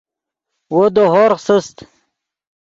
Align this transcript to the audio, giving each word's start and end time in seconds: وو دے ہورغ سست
وو 0.73 0.81
دے 0.95 1.03
ہورغ 1.11 1.39
سست 1.45 1.75